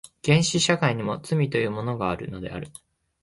[0.23, 2.69] 原始社会にも罪というものがあるのである。